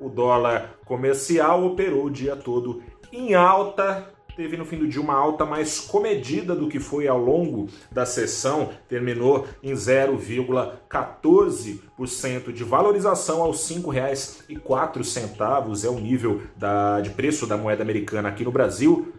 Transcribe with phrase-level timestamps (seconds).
[0.00, 5.14] O dólar comercial operou o dia todo em alta, teve no fim do dia uma
[5.14, 13.42] alta mais comedida do que foi ao longo da sessão, terminou em 0,14% de valorização
[13.42, 19.12] aos R$ 5,04 é o nível da, de preço da moeda americana aqui no Brasil,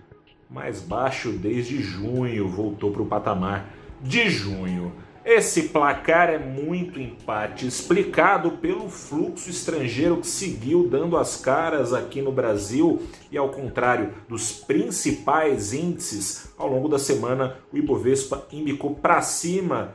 [0.49, 4.93] mais baixo desde junho, voltou para o patamar de junho.
[5.25, 12.21] Esse placar é muito empate, explicado pelo fluxo estrangeiro que seguiu dando as caras aqui
[12.21, 18.95] no Brasil e ao contrário dos principais índices, ao longo da semana o Ibovespa indicou
[18.95, 19.93] para cima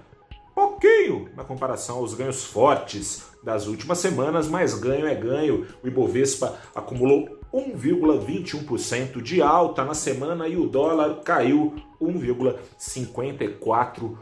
[0.54, 5.66] pouquinho na comparação aos ganhos fortes das últimas semanas, mas ganho é ganho.
[5.82, 14.16] O Ibovespa acumulou 1,21% de alta na semana e o dólar caiu 1,54%.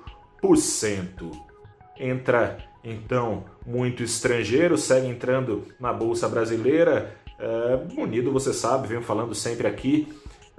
[1.98, 7.16] Entra então muito estrangeiro, segue entrando na Bolsa Brasileira.
[7.38, 10.12] É, Unido, você sabe, venho falando sempre aqui,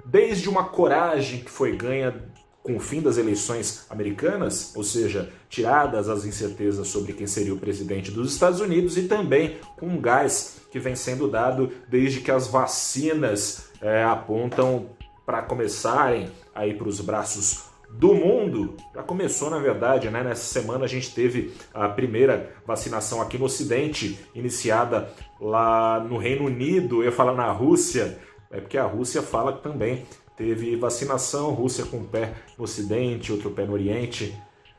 [0.04, 2.14] desde uma coragem que foi ganha
[2.62, 7.58] com o fim das eleições americanas, ou seja, tiradas as incertezas sobre quem seria o
[7.58, 12.30] presidente dos Estados Unidos, e também com um gás que vem sendo dado desde que
[12.30, 14.88] as vacinas é, apontam
[15.26, 18.76] para começarem a ir para os braços do mundo.
[18.94, 20.22] Já começou, na verdade, né?
[20.22, 26.46] Nessa semana a gente teve a primeira vacinação aqui no Ocidente, iniciada lá no Reino
[26.46, 28.18] Unido, eu ia falar na Rússia,
[28.50, 30.04] é porque a Rússia fala que também
[30.36, 34.36] teve vacinação, Rússia com um pé no Ocidente, outro pé no Oriente.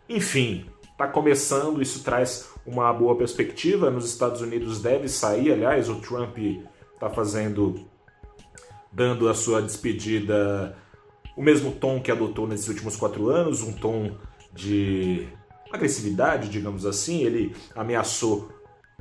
[0.10, 3.90] Enfim, está começando, isso traz uma boa perspectiva.
[3.90, 6.38] Nos Estados Unidos deve sair, aliás, o Trump
[6.94, 7.76] está fazendo,
[8.92, 10.76] dando a sua despedida
[11.36, 14.18] o mesmo tom que adotou nesses últimos quatro anos, um tom
[14.54, 15.28] de
[15.72, 17.24] agressividade, digamos assim.
[17.24, 18.50] Ele ameaçou,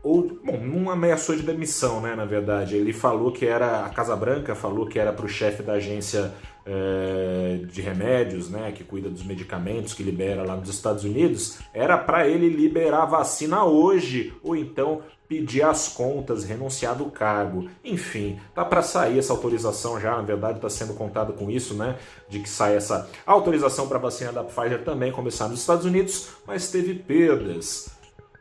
[0.05, 2.77] ou, bom, não ameaçou de demissão, né, na verdade.
[2.77, 6.31] Ele falou que era, a Casa Branca falou que era para o chefe da agência
[6.67, 11.97] é, de remédios, né, que cuida dos medicamentos que libera lá nos Estados Unidos, era
[11.97, 17.69] para ele liberar a vacina hoje, ou então pedir as contas, renunciar do cargo.
[17.83, 21.97] Enfim, tá para sair essa autorização já, na verdade está sendo contado com isso, né,
[22.29, 26.71] de que sai essa autorização para vacina da Pfizer também começar nos Estados Unidos, mas
[26.71, 27.95] teve perdas.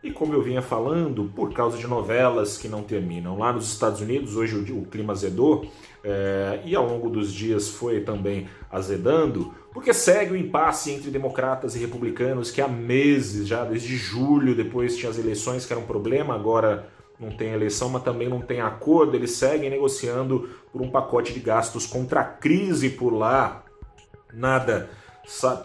[0.04, 3.38] E como eu vinha falando, por causa de novelas que não terminam.
[3.38, 5.66] Lá nos Estados Unidos, hoje o, clima azedou,
[6.04, 11.74] é, e ao longo dos dias foi também azedando, porque segue o impasse entre democratas
[11.76, 15.86] e republicanos que há meses, já desde julho, depois tinha as eleições que era um
[15.86, 20.92] problema, agora não tem eleição, mas também não tem acordo, eles seguem negociando por um
[20.92, 23.64] pacote de gastos contra a crise por lá.
[24.34, 24.90] Nada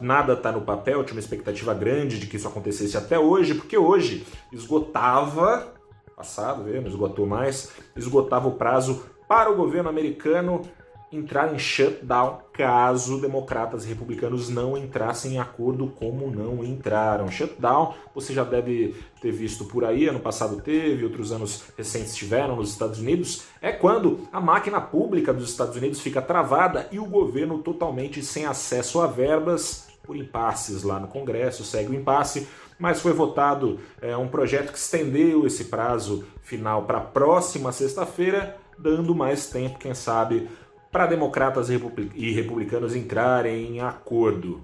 [0.01, 3.77] nada está no papel, tinha uma expectativa grande de que isso acontecesse até hoje, porque
[3.77, 5.75] hoje esgotava,
[6.17, 10.63] passado, não esgotou mais, esgotava o prazo para o governo americano
[11.11, 17.31] entrar em shutdown caso democratas e republicanos não entrassem em acordo como não entraram.
[17.31, 22.57] Shutdown, você já deve ter visto por aí, ano passado teve, outros anos recentes tiveram
[22.57, 27.07] nos Estados Unidos, é quando a máquina pública dos Estados Unidos fica travada e o
[27.07, 33.01] governo totalmente sem acesso a verbas por impasses lá no Congresso, segue o impasse, mas
[33.01, 39.15] foi votado é, um projeto que estendeu esse prazo final para a próxima sexta-feira, dando
[39.15, 40.49] mais tempo, quem sabe,
[40.91, 44.63] para democratas e republicanos entrarem em acordo.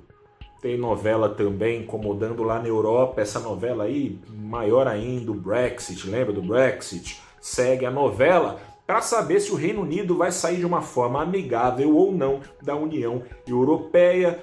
[0.60, 6.32] Tem novela também incomodando lá na Europa, essa novela aí, maior ainda, o Brexit, lembra
[6.32, 7.20] do Brexit?
[7.38, 11.94] Segue a novela para saber se o Reino Unido vai sair de uma forma amigável
[11.94, 14.40] ou não da União Europeia.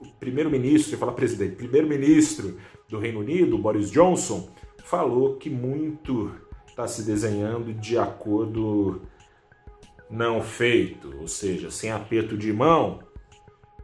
[0.00, 2.58] O primeiro-ministro, eu falar presidente, primeiro-ministro
[2.88, 4.50] do Reino Unido, Boris Johnson,
[4.84, 6.30] falou que muito
[6.66, 9.02] está se desenhando de acordo
[10.12, 13.00] não feito, ou seja, sem aperto de mão,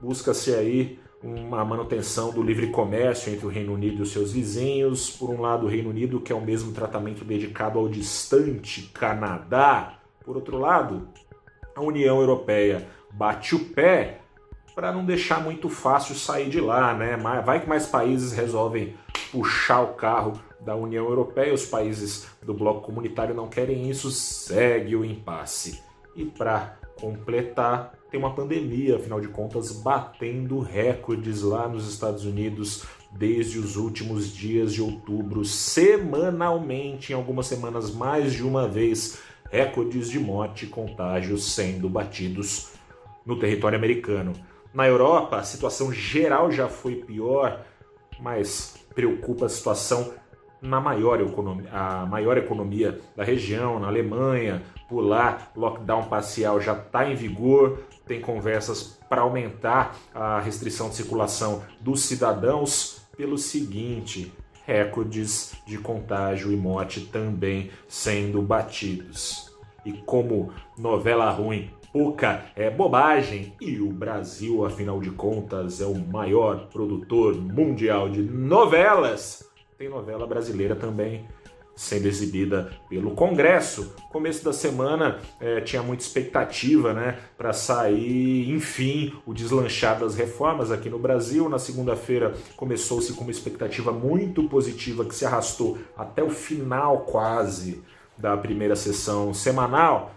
[0.00, 5.10] busca-se aí uma manutenção do livre comércio entre o Reino Unido e os seus vizinhos.
[5.10, 9.98] Por um lado, o Reino Unido quer o mesmo tratamento dedicado ao distante Canadá.
[10.24, 11.08] Por outro lado,
[11.74, 14.20] a União Europeia bate o pé
[14.74, 17.16] para não deixar muito fácil sair de lá, né?
[17.44, 18.94] Vai que mais países resolvem
[19.32, 24.94] puxar o carro da União Europeia, os países do bloco comunitário não querem isso, segue
[24.94, 25.87] o impasse.
[26.18, 32.84] E para completar, tem uma pandemia, afinal de contas, batendo recordes lá nos Estados Unidos
[33.12, 40.10] desde os últimos dias de outubro, semanalmente, em algumas semanas mais de uma vez, recordes
[40.10, 42.72] de morte e contágios sendo batidos
[43.24, 44.32] no território americano.
[44.74, 47.64] Na Europa, a situação geral já foi pior,
[48.18, 50.12] mas preocupa a situação
[50.60, 57.08] na maior economia, a maior economia da região, na Alemanha, lá, lockdown parcial já está
[57.10, 64.32] em vigor, tem conversas para aumentar a restrição de circulação dos cidadãos pelo seguinte:
[64.64, 69.54] recordes de contágio e morte também sendo batidos.
[69.84, 75.94] E como novela ruim pouca é bobagem, e o Brasil, afinal de contas, é o
[75.94, 79.48] maior produtor mundial de novelas,
[79.78, 81.24] tem novela brasileira também
[81.78, 83.94] sendo exibida pelo Congresso.
[84.10, 90.72] Começo da semana é, tinha muita expectativa, né, para sair, enfim, o deslanchar das reformas
[90.72, 91.48] aqui no Brasil.
[91.48, 97.80] Na segunda-feira começou-se com uma expectativa muito positiva que se arrastou até o final quase
[98.16, 100.10] da primeira sessão semanal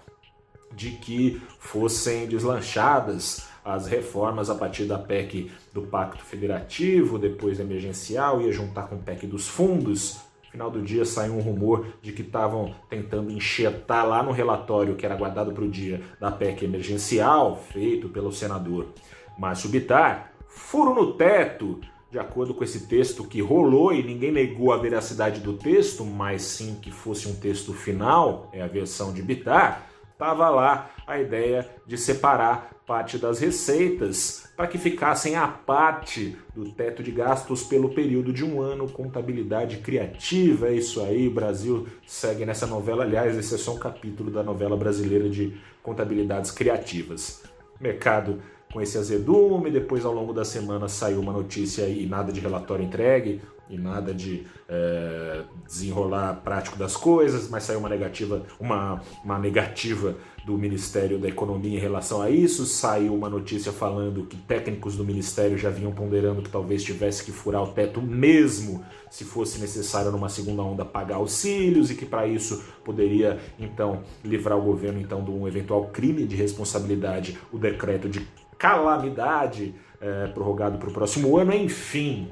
[0.74, 8.42] de que fossem deslanchadas as reformas a partir da PEC do Pacto Federativo, depois emergencial,
[8.42, 12.22] ia juntar com o PEC dos fundos, final do dia saiu um rumor de que
[12.22, 17.56] estavam tentando enxertar lá no relatório que era guardado para o dia da PEC emergencial,
[17.56, 18.90] feito pelo senador
[19.38, 21.80] Márcio Bittar, furo no teto,
[22.12, 26.42] de acordo com esse texto que rolou e ninguém negou a veracidade do texto, mas
[26.42, 31.68] sim que fosse um texto final, é a versão de Bittar, estava lá a ideia
[31.88, 37.88] de separar parte das receitas para que ficassem à parte do teto de gastos pelo
[37.94, 38.86] período de um ano.
[38.90, 41.26] Contabilidade criativa, é isso aí.
[41.30, 43.06] O Brasil segue nessa novela.
[43.06, 47.44] Aliás, esse é só um capítulo da novela brasileira de contabilidades criativas.
[47.80, 48.42] Mercado
[48.74, 52.84] com esse azedume, depois ao longo da semana saiu uma notícia e nada de relatório
[52.84, 53.40] entregue
[53.72, 60.16] e nada de é, desenrolar prático das coisas, mas saiu uma negativa, uma, uma negativa
[60.46, 62.66] do Ministério da Economia em relação a isso.
[62.66, 67.32] Saiu uma notícia falando que técnicos do Ministério já vinham ponderando que talvez tivesse que
[67.32, 72.28] furar o teto mesmo se fosse necessário numa segunda onda pagar auxílios e que para
[72.28, 78.10] isso poderia então livrar o governo então de um eventual crime de responsabilidade, o decreto
[78.10, 78.26] de
[78.58, 81.54] calamidade é, prorrogado para o próximo ano.
[81.54, 82.30] Enfim,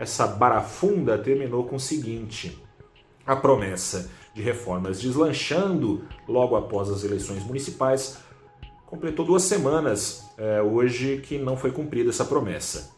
[0.00, 2.58] essa barafunda terminou com o seguinte:
[3.26, 8.18] a promessa de reformas deslanchando logo após as eleições municipais
[8.86, 12.96] completou duas semanas é, hoje que não foi cumprida essa promessa.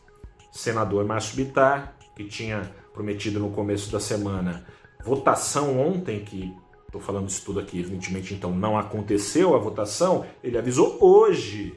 [0.52, 4.64] Senador Márcio Bittar, que tinha prometido no começo da semana
[5.04, 6.54] votação ontem, que
[6.86, 11.74] estou falando isso tudo aqui, evidentemente então não aconteceu a votação, ele avisou hoje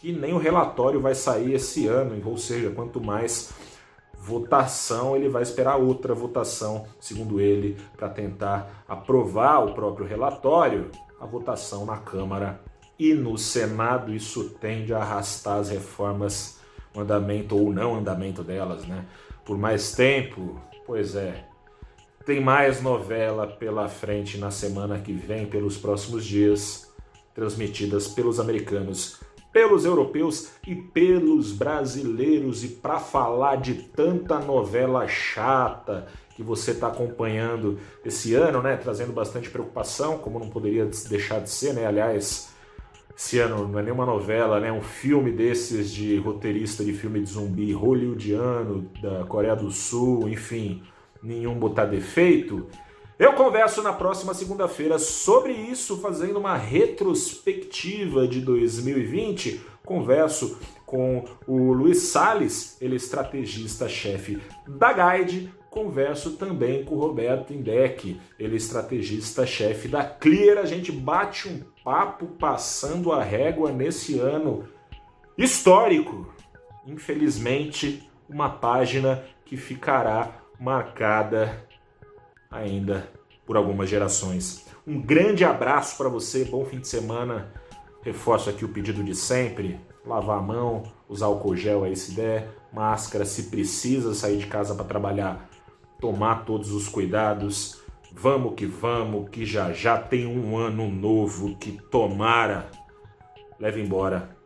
[0.00, 3.52] que nem o relatório vai sair esse ano, ou seja, quanto mais
[4.18, 11.24] votação, ele vai esperar outra votação, segundo ele, para tentar aprovar o próprio relatório, a
[11.24, 12.60] votação na Câmara
[12.98, 14.12] e no Senado.
[14.12, 16.60] Isso tende a arrastar as reformas,
[16.94, 19.06] o andamento ou não andamento delas, né?
[19.44, 20.60] Por mais tempo.
[20.84, 21.44] Pois é.
[22.26, 26.92] Tem mais novela pela frente na semana que vem, pelos próximos dias,
[27.34, 29.20] transmitidas pelos americanos
[29.52, 32.64] pelos europeus e pelos brasileiros.
[32.64, 39.12] E para falar de tanta novela chata que você está acompanhando esse ano, né, trazendo
[39.12, 41.84] bastante preocupação, como não poderia deixar de ser, né?
[41.84, 42.54] Aliás,
[43.16, 44.70] esse ano não é nenhuma novela, né?
[44.70, 50.84] Um filme desses de roteirista de filme de zumbi hollywoodiano da Coreia do Sul, enfim,
[51.20, 52.68] nenhum botar defeito.
[53.18, 59.60] Eu converso na próxima segunda-feira sobre isso, fazendo uma retrospectiva de 2020.
[59.84, 60.56] Converso
[60.86, 65.52] com o Luiz Sales, ele é estrategista-chefe da Guide.
[65.68, 70.58] Converso também com o Roberto Indec, ele é estrategista-chefe da Clear.
[70.58, 74.68] A gente bate um papo passando a régua nesse ano
[75.36, 76.32] histórico.
[76.86, 81.67] Infelizmente, uma página que ficará marcada
[82.50, 83.08] ainda
[83.46, 84.66] por algumas gerações.
[84.86, 87.52] Um grande abraço para você, bom fim de semana.
[88.02, 89.80] Reforço aqui o pedido de sempre.
[90.04, 94.74] lavar a mão, usar álcool gel aí se der, máscara se precisa sair de casa
[94.74, 95.50] para trabalhar,
[96.00, 97.82] tomar todos os cuidados.
[98.10, 102.70] Vamos que vamos, que já já tem um ano novo que tomara
[103.58, 104.36] leve embora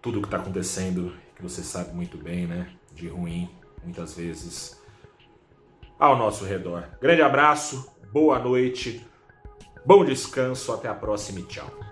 [0.00, 2.68] tudo o que está acontecendo, que você sabe muito bem, né?
[2.94, 3.48] De ruim,
[3.82, 4.80] muitas vezes,
[5.98, 6.84] ao nosso redor.
[7.00, 9.04] Grande abraço, boa noite,
[9.84, 11.83] bom descanso, até a próxima e tchau.